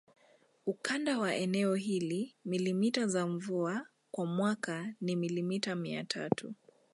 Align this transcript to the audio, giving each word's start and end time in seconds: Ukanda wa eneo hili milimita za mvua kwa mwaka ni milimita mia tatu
Ukanda 0.65 1.19
wa 1.19 1.35
eneo 1.35 1.75
hili 1.75 2.35
milimita 2.45 3.07
za 3.07 3.27
mvua 3.27 3.87
kwa 4.11 4.25
mwaka 4.25 4.93
ni 5.01 5.15
milimita 5.15 5.75
mia 5.75 6.03
tatu 6.03 6.53